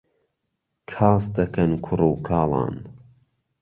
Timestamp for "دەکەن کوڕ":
1.37-2.01